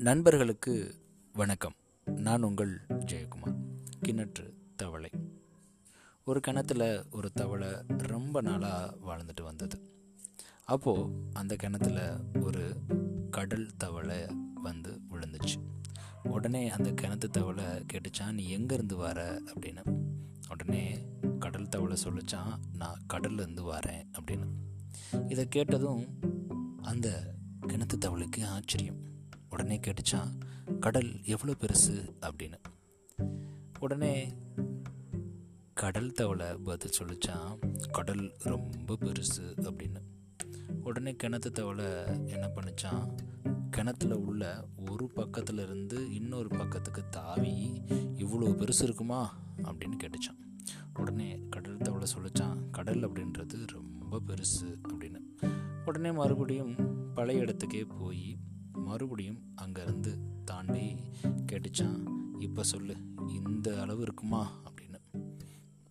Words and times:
நண்பர்களுக்கு 0.00 0.94
வணக்கம். 1.32 1.72
நான் 2.04 2.42
உங்கள் 2.42 2.80
ஜெயக்குமார். 2.88 3.56
கிணற்று 4.06 4.52
தவளை. 4.76 5.10
ஒரு 6.24 6.40
கிணத்துல 6.40 7.04
ஒரு 7.10 7.32
தவளை 7.32 7.68
ரொம்ப 7.88 8.40
நாளாக 8.40 8.96
வாழ்ந்துட்டு 9.06 9.42
வந்தது. 9.42 9.92
அப்போது 10.64 11.12
அந்த 11.32 11.56
கிணத்துல 11.56 12.16
ஒரு 12.40 12.76
கடல் 13.30 13.70
தவளை 13.76 14.26
வந்து 14.54 15.00
விழுந்துச்சு. 15.10 15.66
உடனே 16.22 16.70
அந்த 16.70 16.90
கிணத்து 16.90 17.30
தவளை 17.30 17.64
கேட்டுச்சான் 17.64 18.32
நீ 18.32 18.56
எங்கேருந்து 18.56 18.94
வர? 18.94 19.40
அப்படின்னு. 19.40 19.98
உடனே 20.48 21.06
கடல் 21.38 21.68
தவளை 21.68 21.96
சொல்லிச்சான் 22.04 22.58
நான் 22.72 23.02
கடல்லேருந்து 23.12 23.64
வரேன் 23.64 24.02
அப்படின்னு. 24.20 24.46
இதை 25.28 25.48
கேட்டதும் 25.48 26.18
அந்த 26.82 27.34
கிணத்து 27.66 27.98
தவளைக்கு 28.04 28.44
ஆச்சரியம். 28.44 29.09
உடனே 29.50 29.80
கேட்டுச்சான் 29.86 30.40
கடல் 30.80 31.24
எவ்வளோ 31.24 31.54
பெருசு? 31.60 32.14
அப்படின்னு. 32.20 32.58
உடனே 33.78 34.34
கடல் 35.74 36.12
தவளை 36.12 36.56
பதில் 36.56 36.90
சொல்லிச்சான் 36.98 37.58
கடல் 37.92 38.32
ரொம்ப 38.38 38.96
பெருசு 39.00 39.56
அப்படின்னு. 39.56 40.00
உடனே 40.82 41.16
கிணத்து 41.22 41.50
தவளை 41.50 41.84
என்ன 42.26 42.46
பண்ணிச்சான் 42.46 43.14
கிணத்துல 43.70 44.18
உள்ள 44.18 44.64
ஒரு 44.90 45.10
பக்கத்துல 45.16 45.62
இருந்து 45.62 46.14
இன்னொரு 46.14 46.48
பக்கத்துக்கு 46.48 47.08
தாவி 47.10 47.82
இவ்வளோ 48.14 48.50
பெருசு 48.54 48.82
இருக்குமா? 48.82 49.38
அப்படின்னு 49.56 49.98
கேட்டுச்சான். 50.02 50.38
உடனே 50.98 51.42
கடல் 51.50 51.76
தவளை 51.76 52.06
சொல்லிச்சான் 52.18 52.70
கடல் 52.70 53.12
அப்படின்றது 53.12 53.66
ரொம்ப 53.66 54.20
பெருசு 54.26 54.78
அப்படின்னு. 54.88 55.20
உடனே 55.84 56.12
மறுபடியும் 56.12 56.74
பழைய 57.14 57.42
இடத்துக்கே 57.42 57.86
போய் 57.98 58.38
மறுபடியும் 58.84 59.54
அங்கேருந்து 59.62 60.18
தாண்டி 60.44 60.96
கேட்டுச்சான் 61.22 62.06
இப்போ 62.38 62.62
சொல்லு 62.62 62.96
இந்த 63.28 63.80
அளவு 63.80 64.02
இருக்குமா? 64.02 64.62
அப்படின்னு. 64.64 65.00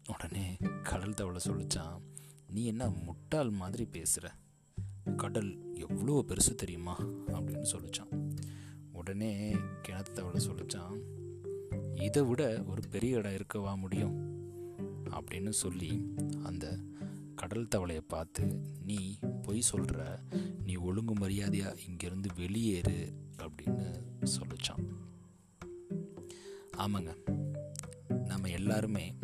உடனே 0.07 0.57
கடல் 0.83 1.13
தவளை 1.13 1.41
சொல்லிச்சான் 1.43 2.01
நீ 2.47 2.65
என்ன 2.65 2.89
முட்டாள் 2.89 3.49
மாதிரி 3.49 3.85
பேசுகிற 3.85 4.35
கடல் 5.17 5.73
எவ்வளோ 5.73 6.25
பெருசு 6.27 6.55
தெரியுமா? 6.55 6.97
அப்படின்னு 7.27 7.65
சொல்லிச்சான். 7.71 8.35
உடனே 8.91 9.55
கிணத்து 9.87 10.11
தவளை 10.11 10.47
சொல்லிச்சான் 10.47 10.99
இதை 12.03 12.23
விட 12.23 12.63
ஒரு 12.63 12.81
பெரிய 12.89 13.17
இடம் 13.17 13.33
இருக்கவா 13.33 13.75
முடியும்? 13.75 14.37
அப்படின்னு 15.05 15.49
சொல்லி 15.49 16.13
அந்த 16.43 16.79
கடல் 17.35 17.67
தவளையை 17.75 18.01
பார்த்து 18.07 18.61
நீ 18.83 19.17
பொய் 19.50 19.61
சொல்கிற 19.61 20.19
நீ 20.64 20.75
ஒழுங்கு 20.75 21.14
மரியாதையாக 21.14 21.80
இங்கேருந்து 21.89 22.30
வெளியேறு 22.36 22.97
அப்படின்னு 23.38 23.86
சொல்லிச்சான் 24.23 24.83
ஆமாங்க. 26.78 27.11
நம்ம 28.25 28.50
எல்லாருமே 28.50 29.16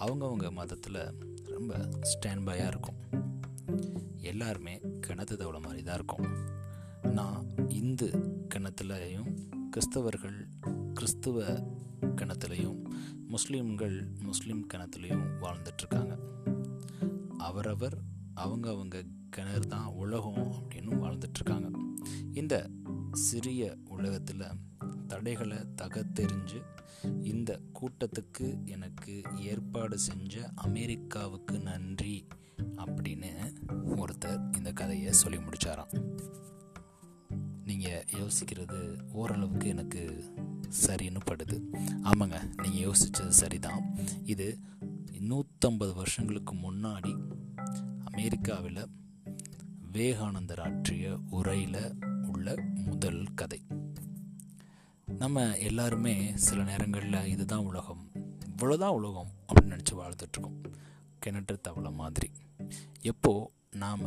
அவங்கவுங்க 0.00 0.52
மதத்தில் 0.52 0.98
ரொம்ப 1.44 1.88
ஸ்டாண்ட் 2.12 2.46
பையாக 2.46 2.66
இருக்கும். 2.66 2.98
எல்லாருமே 4.16 4.80
கிணத்து 5.06 5.36
தவளை 5.36 5.60
மாதிரி 5.60 5.82
தான் 5.82 5.94
இருக்கும். 5.94 6.26
நான் 7.02 7.68
இந்து 7.68 8.08
கிணத்துலையும் 8.54 9.30
கிறிஸ்தவர்கள் 9.70 10.38
கிறிஸ்துவ 10.94 11.44
கிணத்துலையும் 12.00 12.80
முஸ்லீம்கள் 13.28 14.18
முஸ்லீம் 14.18 14.66
கிணத்துலையும் 14.74 15.26
வாழ்ந்துட்டுருக்காங்க 15.40 16.14
அவரவர் 17.38 17.98
அவங்க 18.34 18.70
அவங்க 18.70 19.04
கிணறு 19.32 19.66
தான் 19.66 19.86
உலகம் 19.86 20.52
அப்படின்னு 20.52 21.00
வாழ்ந்துட்டுருக்காங்க 21.02 21.68
இந்த 22.32 22.70
சிறிய 23.12 23.76
உலகத்தில் 23.88 24.42
தடைகளை 25.06 25.56
தகத்தெறிஞ்சு 25.82 26.60
இந்த 27.22 27.60
கூட்டத்துக்கு 27.72 28.64
எனக்கு 28.64 29.22
ஏற்பாடு 29.36 29.98
செஞ்ச 29.98 30.50
அமெரிக்காவுக்கு 30.54 31.58
நன்றி 31.58 32.26
அப்படின்னு 32.76 33.30
ஒருத்தர் 33.96 34.56
இந்த 34.56 34.72
கதையை 34.72 35.12
சொல்லி 35.12 35.38
முடித்தாராம் 35.38 35.92
நீங்கள் 37.64 38.04
யோசிக்கிறது 38.10 38.78
ஓரளவுக்கு 39.12 39.68
எனக்கு 39.68 40.24
சரின்னு 40.86 41.20
படுது. 41.30 41.56
ஆமாங்க 42.02 42.36
நீங்கள் 42.62 42.84
யோசித்தது 42.84 43.28
சரிதான். 43.28 43.82
இது 44.24 44.58
நூற்றம்பது 45.20 45.94
வருஷங்களுக்கு 45.94 46.54
முன்னாடி 46.54 47.12
அமெரிக்காவில் 48.04 49.00
விவேகானந்தர் 49.92 50.60
ஆற்றிய 50.60 51.18
உரையில் 51.30 51.94
உள்ள 52.26 52.54
முதல் 52.74 53.26
கதை. 53.34 53.62
நம்ம 55.06 55.56
எல்லாருமே 55.56 56.32
சில 56.34 56.62
நேரங்களில் 56.62 57.26
இதுதான் 57.26 57.64
உலகம் 57.64 58.10
இவ்வளோதான் 58.48 58.88
உலகம் 58.88 59.28
அப்படின்னு 59.46 59.66
நினச்சி 59.66 59.92
வாழ்ந்துட்டுருக்கோம் 59.92 60.72
கிணற்று 61.26 61.60
தவளை 61.60 61.90
மாதிரி. 61.90 62.30
எப்போது 63.00 63.50
நாம் 63.70 64.00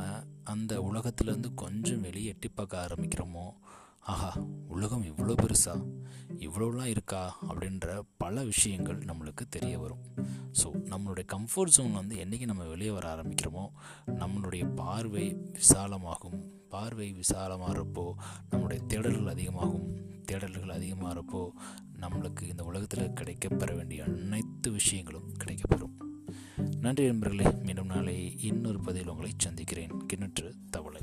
அந்த 0.44 0.80
உலகத்துலேருந்து 0.80 1.54
கொஞ்சம் 1.54 2.02
வெளியே 2.02 2.28
எட்டி 2.28 2.48
பார்க்க 2.48 2.88
ஆரம்பிக்கிறோமோ? 2.90 3.54
ஆஹா 4.02 4.44
உலகம் 4.68 5.04
இவ்வளோ 5.04 5.36
பெருசா? 5.36 5.86
இவ்வளோலாம் 6.40 6.86
இருக்கா 6.86 7.38
அப்படின்ற 7.50 8.02
பல 8.18 8.44
விஷயங்கள் 8.44 8.98
நம்மளுக்கு 8.98 9.44
தெரிய 9.50 9.80
வரும். 9.80 10.04
ஸோ 10.64 10.68
நம்மளுடைய 10.90 11.26
கம்ஃபர்ட் 11.34 11.76
ஜோன் 11.76 11.94
வந்து 11.94 12.18
என்றைக்கு 12.18 12.46
நம்ம 12.46 12.64
வெளியே 12.64 12.90
வர 12.90 13.16
ஆரம்பிக்கிறோமோ 13.16 13.66
நம்மளுடைய 14.08 14.76
பார்வை 14.76 15.38
விசாலமாகும். 15.52 16.38
பார்வை 16.70 17.16
விசாலமாகிறப்போ 17.16 18.14
நம்மளுடைய 18.52 18.82
தேடல்கள் 18.88 19.30
அதிகமாகும். 19.30 19.88
தேடல்கள் 20.32 20.76
அதிகமாகிறப்போ 20.78 21.50
நம்மளுக்கு 22.00 22.42
இந்த 22.42 22.64
உலகத்தில் 22.64 23.14
கிடைக்கப்பெற 23.22 23.76
வேண்டிய 23.76 24.04
அனைத்து 24.04 24.72
விஷயங்களும் 24.72 25.30
கிடைக்கப்பெறும். 25.44 25.96
நன்றி 26.80 27.06
நண்பர்களே 27.06 27.52
மீண்டும் 27.64 27.86
நாளை 27.86 28.38
இன்னொரு 28.42 28.80
பதில் 28.80 29.08
உங்களை 29.08 29.32
சந்திக்கிறேன். 29.38 29.92
கிணற்று 30.14 30.52
தவளை. 30.70 30.95